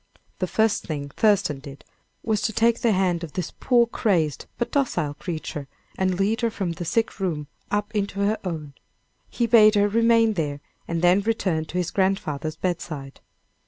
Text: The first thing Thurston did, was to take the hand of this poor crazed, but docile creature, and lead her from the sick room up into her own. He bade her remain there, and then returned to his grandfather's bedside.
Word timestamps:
The 0.39 0.47
first 0.47 0.83
thing 0.87 1.09
Thurston 1.09 1.59
did, 1.59 1.85
was 2.23 2.41
to 2.41 2.51
take 2.51 2.79
the 2.81 2.91
hand 2.91 3.23
of 3.23 3.33
this 3.33 3.51
poor 3.59 3.85
crazed, 3.85 4.47
but 4.57 4.71
docile 4.71 5.13
creature, 5.13 5.67
and 5.95 6.19
lead 6.19 6.41
her 6.41 6.49
from 6.49 6.71
the 6.71 6.85
sick 6.85 7.19
room 7.19 7.45
up 7.69 7.93
into 7.95 8.21
her 8.21 8.39
own. 8.43 8.73
He 9.29 9.45
bade 9.45 9.75
her 9.75 9.87
remain 9.87 10.33
there, 10.33 10.59
and 10.87 11.03
then 11.03 11.21
returned 11.21 11.69
to 11.69 11.77
his 11.77 11.91
grandfather's 11.91 12.55
bedside. 12.55 13.19